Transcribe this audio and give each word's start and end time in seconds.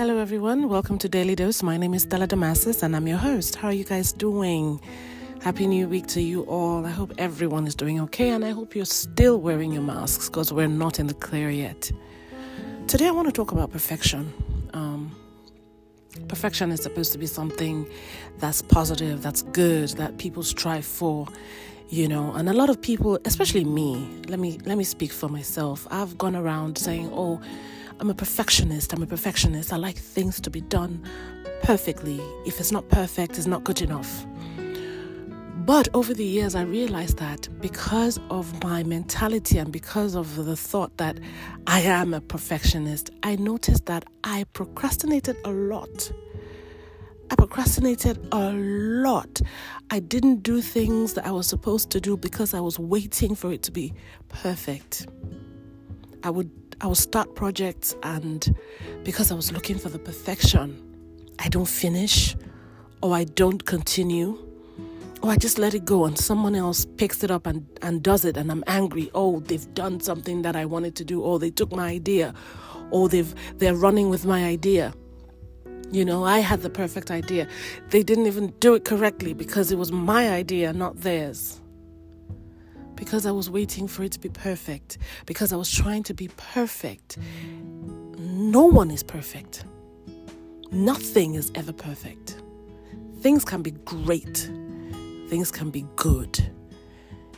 Hello, 0.00 0.16
everyone. 0.16 0.70
Welcome 0.70 0.96
to 1.00 1.10
Daily 1.10 1.34
Dose. 1.34 1.62
My 1.62 1.76
name 1.76 1.92
is 1.92 2.04
Stella 2.04 2.26
Damasis, 2.26 2.82
and 2.82 2.96
I'm 2.96 3.06
your 3.06 3.18
host. 3.18 3.56
How 3.56 3.68
are 3.68 3.74
you 3.74 3.84
guys 3.84 4.12
doing? 4.12 4.80
Happy 5.42 5.66
New 5.66 5.86
Week 5.88 6.06
to 6.06 6.22
you 6.22 6.44
all. 6.44 6.86
I 6.86 6.88
hope 6.88 7.12
everyone 7.18 7.66
is 7.66 7.74
doing 7.74 8.00
okay, 8.00 8.30
and 8.30 8.42
I 8.42 8.52
hope 8.52 8.74
you're 8.74 8.86
still 8.86 9.38
wearing 9.42 9.72
your 9.74 9.82
masks 9.82 10.30
because 10.30 10.54
we're 10.54 10.68
not 10.68 10.98
in 10.98 11.06
the 11.06 11.12
clear 11.12 11.50
yet. 11.50 11.92
Today, 12.86 13.08
I 13.08 13.10
want 13.10 13.28
to 13.28 13.32
talk 13.32 13.52
about 13.52 13.72
perfection. 13.72 14.32
Um, 14.72 15.14
perfection 16.28 16.72
is 16.72 16.82
supposed 16.82 17.12
to 17.12 17.18
be 17.18 17.26
something 17.26 17.86
that's 18.38 18.62
positive, 18.62 19.20
that's 19.20 19.42
good, 19.42 19.90
that 19.98 20.16
people 20.16 20.42
strive 20.42 20.86
for 20.86 21.28
you 21.90 22.08
know 22.08 22.32
and 22.34 22.48
a 22.48 22.52
lot 22.52 22.70
of 22.70 22.80
people 22.80 23.18
especially 23.24 23.64
me 23.64 24.08
let 24.28 24.38
me 24.38 24.58
let 24.64 24.78
me 24.78 24.84
speak 24.84 25.12
for 25.12 25.28
myself 25.28 25.86
i've 25.90 26.16
gone 26.16 26.36
around 26.36 26.78
saying 26.78 27.10
oh 27.12 27.40
I'm 28.00 28.08
a 28.08 28.14
perfectionist. 28.14 28.94
I'm 28.94 29.02
a 29.02 29.06
perfectionist. 29.06 29.74
I 29.74 29.76
like 29.76 29.96
things 29.96 30.40
to 30.40 30.48
be 30.48 30.62
done 30.62 31.04
perfectly. 31.62 32.18
If 32.46 32.58
it's 32.58 32.72
not 32.72 32.88
perfect, 32.88 33.36
it's 33.36 33.46
not 33.46 33.62
good 33.62 33.82
enough. 33.82 34.26
But 35.66 35.86
over 35.92 36.14
the 36.14 36.24
years, 36.24 36.54
I 36.54 36.62
realized 36.62 37.18
that 37.18 37.46
because 37.60 38.18
of 38.30 38.64
my 38.64 38.82
mentality 38.84 39.58
and 39.58 39.70
because 39.70 40.14
of 40.14 40.34
the 40.46 40.56
thought 40.56 40.96
that 40.96 41.20
I 41.66 41.80
am 41.80 42.14
a 42.14 42.22
perfectionist, 42.22 43.10
I 43.22 43.36
noticed 43.36 43.84
that 43.84 44.06
I 44.24 44.44
procrastinated 44.54 45.36
a 45.44 45.50
lot. 45.50 46.10
I 47.30 47.36
procrastinated 47.36 48.18
a 48.32 48.52
lot. 48.52 49.40
I 49.90 50.00
didn't 50.00 50.42
do 50.42 50.60
things 50.60 51.14
that 51.14 51.26
I 51.26 51.30
was 51.30 51.46
supposed 51.46 51.90
to 51.90 52.00
do 52.00 52.16
because 52.16 52.54
I 52.54 52.60
was 52.60 52.78
waiting 52.78 53.34
for 53.34 53.52
it 53.52 53.62
to 53.64 53.70
be 53.70 53.94
perfect. 54.28 55.06
I 56.24 56.30
would 56.30 56.50
I 56.80 56.86
would 56.86 56.96
start 56.96 57.34
projects 57.34 57.94
and 58.02 58.54
because 59.04 59.30
I 59.30 59.34
was 59.34 59.52
looking 59.52 59.78
for 59.78 59.90
the 59.90 59.98
perfection, 59.98 60.82
I 61.38 61.48
don't 61.48 61.68
finish 61.68 62.34
or 63.02 63.14
I 63.14 63.24
don't 63.24 63.64
continue 63.64 64.38
or 65.22 65.30
I 65.30 65.36
just 65.36 65.58
let 65.58 65.74
it 65.74 65.84
go 65.84 66.06
and 66.06 66.18
someone 66.18 66.54
else 66.54 66.86
picks 66.96 67.22
it 67.22 67.30
up 67.30 67.46
and, 67.46 67.66
and 67.82 68.02
does 68.02 68.24
it 68.24 68.36
and 68.36 68.50
I'm 68.50 68.64
angry. 68.66 69.10
Oh, 69.14 69.40
they've 69.40 69.74
done 69.74 70.00
something 70.00 70.42
that 70.42 70.56
I 70.56 70.64
wanted 70.64 70.96
to 70.96 71.04
do, 71.04 71.20
or 71.20 71.38
they 71.38 71.50
took 71.50 71.72
my 71.72 71.88
idea, 71.88 72.34
or 72.90 73.08
they've 73.08 73.34
they're 73.58 73.74
running 73.74 74.08
with 74.08 74.24
my 74.24 74.44
idea. 74.44 74.94
You 75.90 76.04
know, 76.04 76.24
I 76.24 76.38
had 76.38 76.62
the 76.62 76.70
perfect 76.70 77.10
idea. 77.10 77.48
They 77.90 78.02
didn't 78.02 78.26
even 78.26 78.54
do 78.60 78.74
it 78.74 78.84
correctly 78.84 79.34
because 79.34 79.72
it 79.72 79.76
was 79.76 79.90
my 79.90 80.30
idea, 80.30 80.72
not 80.72 81.00
theirs 81.00 81.60
because 83.00 83.24
I 83.24 83.30
was 83.30 83.48
waiting 83.48 83.88
for 83.88 84.04
it 84.04 84.12
to 84.12 84.20
be 84.20 84.28
perfect, 84.28 84.98
because 85.24 85.54
I 85.54 85.56
was 85.56 85.70
trying 85.72 86.02
to 86.02 86.12
be 86.12 86.28
perfect. 86.36 87.16
No 88.18 88.66
one 88.66 88.90
is 88.90 89.02
perfect. 89.02 89.64
Nothing 90.70 91.34
is 91.34 91.50
ever 91.54 91.72
perfect. 91.72 92.36
Things 93.22 93.42
can 93.42 93.62
be 93.62 93.70
great, 93.70 94.50
things 95.28 95.50
can 95.50 95.70
be 95.70 95.86
good, 95.96 96.38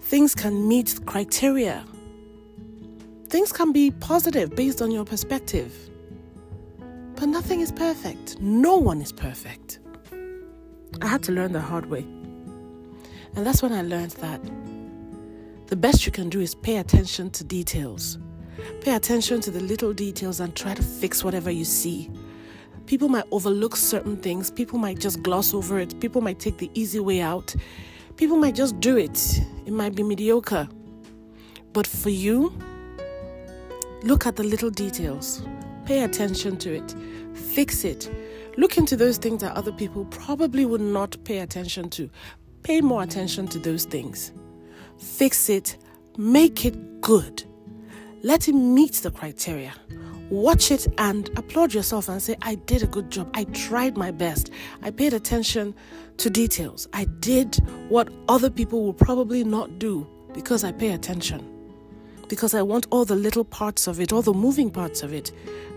things 0.00 0.32
can 0.32 0.68
meet 0.68 1.00
criteria, 1.06 1.84
things 3.26 3.52
can 3.52 3.72
be 3.72 3.90
positive 3.90 4.54
based 4.54 4.80
on 4.80 4.92
your 4.92 5.04
perspective. 5.04 5.74
But 7.18 7.28
nothing 7.30 7.60
is 7.60 7.72
perfect. 7.72 8.40
No 8.40 8.76
one 8.76 9.00
is 9.00 9.10
perfect. 9.10 9.80
I 11.02 11.06
had 11.06 11.20
to 11.24 11.32
learn 11.32 11.52
the 11.52 11.60
hard 11.60 11.86
way. 11.86 12.00
And 13.34 13.44
that's 13.44 13.60
when 13.60 13.72
I 13.72 13.82
learned 13.82 14.12
that 14.12 14.40
the 15.66 15.74
best 15.76 16.06
you 16.06 16.12
can 16.12 16.28
do 16.28 16.40
is 16.40 16.54
pay 16.54 16.76
attention 16.76 17.30
to 17.30 17.42
details. 17.42 18.18
Pay 18.82 18.94
attention 18.94 19.40
to 19.40 19.50
the 19.50 19.60
little 19.60 19.92
details 19.92 20.38
and 20.38 20.54
try 20.54 20.74
to 20.74 20.82
fix 20.82 21.24
whatever 21.24 21.50
you 21.50 21.64
see. 21.64 22.08
People 22.86 23.08
might 23.08 23.24
overlook 23.32 23.74
certain 23.74 24.16
things, 24.16 24.50
people 24.50 24.78
might 24.78 24.98
just 24.98 25.22
gloss 25.22 25.52
over 25.52 25.78
it, 25.78 26.00
people 26.00 26.20
might 26.20 26.38
take 26.38 26.58
the 26.58 26.70
easy 26.72 27.00
way 27.00 27.20
out, 27.20 27.54
people 28.16 28.36
might 28.36 28.54
just 28.54 28.78
do 28.80 28.96
it. 28.96 29.40
It 29.66 29.72
might 29.72 29.94
be 29.94 30.02
mediocre. 30.02 30.68
But 31.72 31.86
for 31.86 32.10
you, 32.10 32.56
look 34.04 34.24
at 34.24 34.36
the 34.36 34.44
little 34.44 34.70
details, 34.70 35.42
pay 35.88 36.02
attention 36.02 36.54
to 36.58 36.74
it, 36.74 36.94
fix 37.32 37.82
it. 37.82 38.10
Look 38.58 38.76
into 38.76 38.94
those 38.94 39.16
things 39.16 39.40
that 39.40 39.56
other 39.56 39.72
people 39.72 40.04
probably 40.10 40.66
would 40.66 40.82
not 40.82 41.16
pay 41.24 41.38
attention 41.38 41.88
to. 41.90 42.10
Pay 42.62 42.82
more 42.82 43.02
attention 43.02 43.48
to 43.48 43.58
those 43.58 43.86
things 43.86 44.32
fix 44.98 45.48
it, 45.48 45.78
make 46.18 46.66
it 46.66 47.00
good. 47.00 47.44
Let 48.22 48.48
it 48.48 48.52
meet 48.52 48.94
the 48.94 49.12
criteria. 49.12 49.72
Watch 50.28 50.72
it 50.72 50.88
and 50.98 51.30
applaud 51.38 51.72
yourself 51.72 52.08
and 52.08 52.20
say, 52.20 52.36
I 52.42 52.56
did 52.56 52.82
a 52.82 52.86
good 52.86 53.10
job. 53.10 53.30
I 53.32 53.44
tried 53.44 53.96
my 53.96 54.10
best. 54.10 54.50
I 54.82 54.90
paid 54.90 55.14
attention 55.14 55.74
to 56.18 56.28
details. 56.28 56.88
I 56.92 57.04
did 57.20 57.54
what 57.88 58.12
other 58.28 58.50
people 58.50 58.84
will 58.84 58.92
probably 58.92 59.44
not 59.44 59.78
do 59.78 60.06
because 60.34 60.64
I 60.64 60.72
pay 60.72 60.90
attention. 60.90 61.57
Because 62.28 62.54
I 62.54 62.62
want 62.62 62.86
all 62.90 63.04
the 63.04 63.16
little 63.16 63.44
parts 63.44 63.86
of 63.86 64.00
it, 64.00 64.12
all 64.12 64.22
the 64.22 64.34
moving 64.34 64.70
parts 64.70 65.02
of 65.02 65.12
it 65.12 65.32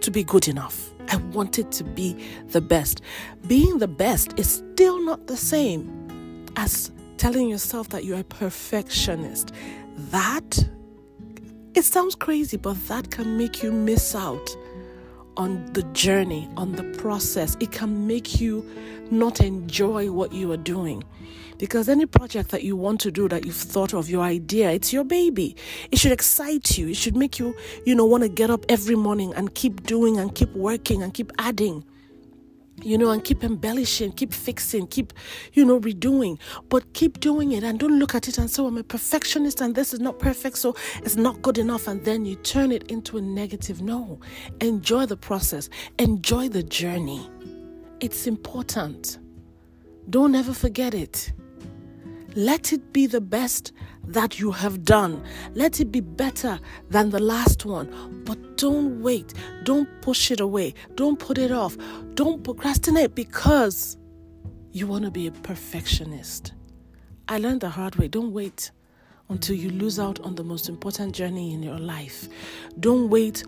to 0.00 0.10
be 0.10 0.24
good 0.24 0.48
enough. 0.48 0.90
I 1.08 1.16
want 1.16 1.58
it 1.58 1.70
to 1.72 1.84
be 1.84 2.16
the 2.48 2.60
best. 2.60 3.00
Being 3.46 3.78
the 3.78 3.88
best 3.88 4.38
is 4.38 4.62
still 4.72 5.00
not 5.04 5.26
the 5.26 5.36
same 5.36 6.46
as 6.56 6.90
telling 7.16 7.48
yourself 7.48 7.88
that 7.90 8.04
you're 8.04 8.20
a 8.20 8.24
perfectionist, 8.24 9.52
that 10.10 10.68
it 11.74 11.84
sounds 11.84 12.14
crazy, 12.14 12.56
but 12.56 12.74
that 12.88 13.10
can 13.10 13.36
make 13.36 13.62
you 13.62 13.70
miss 13.70 14.14
out 14.14 14.48
on 15.36 15.72
the 15.72 15.82
journey, 15.92 16.48
on 16.56 16.72
the 16.72 16.84
process. 16.98 17.56
It 17.60 17.72
can 17.72 18.06
make 18.06 18.40
you 18.40 18.68
not 19.10 19.40
enjoy 19.40 20.10
what 20.10 20.32
you 20.32 20.52
are 20.52 20.56
doing. 20.56 21.04
Because 21.58 21.88
any 21.88 22.04
project 22.04 22.50
that 22.50 22.64
you 22.64 22.76
want 22.76 23.00
to 23.00 23.10
do 23.10 23.28
that 23.28 23.46
you've 23.46 23.56
thought 23.56 23.94
of, 23.94 24.10
your 24.10 24.22
idea, 24.22 24.70
it's 24.72 24.92
your 24.92 25.04
baby. 25.04 25.56
It 25.90 25.98
should 25.98 26.12
excite 26.12 26.76
you. 26.76 26.88
It 26.88 26.96
should 26.96 27.16
make 27.16 27.38
you, 27.38 27.56
you 27.84 27.94
know, 27.94 28.04
want 28.04 28.24
to 28.24 28.28
get 28.28 28.50
up 28.50 28.66
every 28.68 28.96
morning 28.96 29.32
and 29.34 29.54
keep 29.54 29.84
doing 29.84 30.18
and 30.18 30.34
keep 30.34 30.52
working 30.52 31.02
and 31.02 31.14
keep 31.14 31.32
adding 31.38 31.84
you 32.82 32.98
know, 32.98 33.10
and 33.10 33.24
keep 33.24 33.42
embellishing, 33.42 34.12
keep 34.12 34.32
fixing, 34.32 34.86
keep, 34.86 35.12
you 35.54 35.64
know, 35.64 35.80
redoing, 35.80 36.38
but 36.68 36.92
keep 36.92 37.20
doing 37.20 37.52
it 37.52 37.64
and 37.64 37.78
don't 37.78 37.98
look 37.98 38.14
at 38.14 38.28
it 38.28 38.38
and 38.38 38.50
say, 38.50 38.62
oh, 38.62 38.66
I'm 38.66 38.78
a 38.78 38.84
perfectionist 38.84 39.60
and 39.60 39.74
this 39.74 39.94
is 39.94 40.00
not 40.00 40.18
perfect, 40.18 40.58
so 40.58 40.76
it's 40.98 41.16
not 41.16 41.40
good 41.42 41.58
enough, 41.58 41.88
and 41.88 42.04
then 42.04 42.24
you 42.24 42.36
turn 42.36 42.72
it 42.72 42.90
into 42.90 43.16
a 43.16 43.22
negative. 43.22 43.80
No, 43.82 44.20
enjoy 44.60 45.06
the 45.06 45.16
process, 45.16 45.68
enjoy 45.98 46.48
the 46.48 46.62
journey. 46.62 47.30
It's 48.00 48.26
important. 48.26 49.18
Don't 50.10 50.34
ever 50.34 50.52
forget 50.52 50.94
it. 50.94 51.32
Let 52.36 52.74
it 52.74 52.92
be 52.92 53.06
the 53.06 53.22
best 53.22 53.72
that 54.08 54.38
you 54.38 54.52
have 54.52 54.84
done. 54.84 55.24
Let 55.54 55.80
it 55.80 55.90
be 55.90 56.00
better 56.00 56.60
than 56.90 57.08
the 57.08 57.18
last 57.18 57.64
one. 57.64 58.22
But 58.26 58.58
don't 58.58 59.00
wait. 59.00 59.32
Don't 59.64 59.88
push 60.02 60.30
it 60.30 60.40
away. 60.40 60.74
Don't 60.96 61.18
put 61.18 61.38
it 61.38 61.50
off. 61.50 61.78
Don't 62.12 62.44
procrastinate 62.44 63.14
because 63.14 63.96
you 64.72 64.86
want 64.86 65.06
to 65.06 65.10
be 65.10 65.26
a 65.26 65.32
perfectionist. 65.32 66.52
I 67.26 67.38
learned 67.38 67.62
the 67.62 67.70
hard 67.70 67.96
way. 67.96 68.06
Don't 68.06 68.34
wait 68.34 68.70
until 69.30 69.56
you 69.56 69.70
lose 69.70 69.98
out 69.98 70.20
on 70.20 70.34
the 70.34 70.44
most 70.44 70.68
important 70.68 71.14
journey 71.14 71.54
in 71.54 71.62
your 71.62 71.78
life. 71.78 72.28
Don't 72.78 73.08
wait 73.08 73.44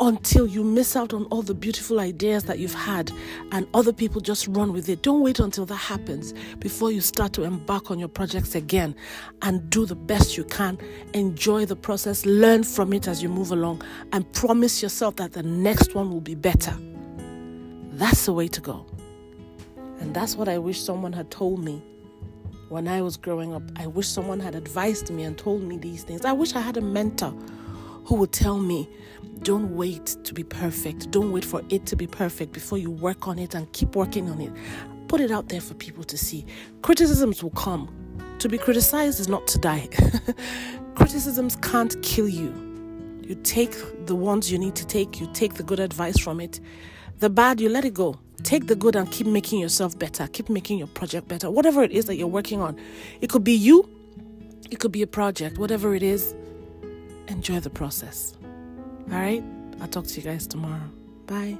until 0.00 0.46
you 0.46 0.62
miss 0.62 0.94
out 0.96 1.12
on 1.12 1.24
all 1.24 1.42
the 1.42 1.54
beautiful 1.54 1.98
ideas 2.00 2.44
that 2.44 2.58
you've 2.58 2.74
had 2.74 3.10
and 3.52 3.66
other 3.74 3.92
people 3.92 4.20
just 4.20 4.46
run 4.48 4.72
with 4.72 4.88
it. 4.88 5.02
Don't 5.02 5.22
wait 5.22 5.40
until 5.40 5.66
that 5.66 5.74
happens 5.74 6.32
before 6.58 6.92
you 6.92 7.00
start 7.00 7.32
to 7.34 7.42
embark 7.42 7.90
on 7.90 7.98
your 7.98 8.08
projects 8.08 8.54
again 8.54 8.94
and 9.42 9.68
do 9.70 9.86
the 9.86 9.96
best 9.96 10.36
you 10.36 10.44
can. 10.44 10.78
Enjoy 11.14 11.64
the 11.64 11.76
process, 11.76 12.24
learn 12.24 12.62
from 12.62 12.92
it 12.92 13.08
as 13.08 13.22
you 13.22 13.28
move 13.28 13.50
along, 13.50 13.82
and 14.12 14.30
promise 14.32 14.82
yourself 14.82 15.16
that 15.16 15.32
the 15.32 15.42
next 15.42 15.94
one 15.94 16.10
will 16.10 16.20
be 16.20 16.34
better. 16.34 16.76
That's 17.92 18.26
the 18.26 18.32
way 18.32 18.48
to 18.48 18.60
go. 18.60 18.86
And 19.98 20.14
that's 20.14 20.36
what 20.36 20.48
I 20.48 20.58
wish 20.58 20.80
someone 20.80 21.12
had 21.12 21.30
told 21.30 21.64
me 21.64 21.82
when 22.68 22.86
I 22.86 23.02
was 23.02 23.16
growing 23.16 23.52
up. 23.52 23.62
I 23.76 23.88
wish 23.88 24.06
someone 24.06 24.38
had 24.38 24.54
advised 24.54 25.10
me 25.10 25.24
and 25.24 25.36
told 25.36 25.62
me 25.62 25.76
these 25.76 26.04
things. 26.04 26.24
I 26.24 26.32
wish 26.32 26.54
I 26.54 26.60
had 26.60 26.76
a 26.76 26.80
mentor 26.80 27.34
who 28.08 28.14
will 28.14 28.26
tell 28.26 28.58
me, 28.58 28.88
don't 29.42 29.76
wait 29.76 30.16
to 30.24 30.32
be 30.32 30.42
perfect. 30.42 31.10
Don't 31.10 31.30
wait 31.30 31.44
for 31.44 31.60
it 31.68 31.84
to 31.84 31.94
be 31.94 32.06
perfect 32.06 32.52
before 32.52 32.78
you 32.78 32.90
work 32.90 33.28
on 33.28 33.38
it 33.38 33.54
and 33.54 33.70
keep 33.74 33.94
working 33.94 34.30
on 34.30 34.40
it. 34.40 34.50
Put 35.08 35.20
it 35.20 35.30
out 35.30 35.50
there 35.50 35.60
for 35.60 35.74
people 35.74 36.02
to 36.04 36.16
see. 36.16 36.46
Criticisms 36.80 37.42
will 37.42 37.50
come. 37.50 37.94
To 38.38 38.48
be 38.48 38.56
criticized 38.56 39.20
is 39.20 39.28
not 39.28 39.46
to 39.48 39.58
die. 39.58 39.90
Criticisms 40.94 41.56
can't 41.56 42.02
kill 42.02 42.30
you. 42.30 42.48
You 43.22 43.34
take 43.34 43.76
the 44.06 44.16
ones 44.16 44.50
you 44.50 44.58
need 44.58 44.74
to 44.76 44.86
take, 44.86 45.20
you 45.20 45.28
take 45.34 45.54
the 45.54 45.62
good 45.62 45.78
advice 45.78 46.18
from 46.18 46.40
it. 46.40 46.60
The 47.18 47.28
bad, 47.28 47.60
you 47.60 47.68
let 47.68 47.84
it 47.84 47.92
go. 47.92 48.18
Take 48.42 48.68
the 48.68 48.76
good 48.76 48.96
and 48.96 49.10
keep 49.10 49.26
making 49.26 49.60
yourself 49.60 49.98
better. 49.98 50.26
Keep 50.28 50.48
making 50.48 50.78
your 50.78 50.88
project 50.88 51.28
better. 51.28 51.50
Whatever 51.50 51.82
it 51.82 51.92
is 51.92 52.06
that 52.06 52.16
you're 52.16 52.26
working 52.26 52.62
on, 52.62 52.80
it 53.20 53.28
could 53.28 53.44
be 53.44 53.52
you, 53.52 53.86
it 54.70 54.78
could 54.78 54.92
be 54.92 55.02
a 55.02 55.06
project, 55.06 55.58
whatever 55.58 55.94
it 55.94 56.02
is 56.02 56.34
enjoy 57.38 57.60
the 57.60 57.70
process. 57.70 58.36
All 59.12 59.18
right? 59.18 59.44
I'll 59.80 59.86
talk 59.86 60.06
to 60.08 60.20
you 60.20 60.26
guys 60.26 60.46
tomorrow. 60.46 60.90
Bye. 61.26 61.56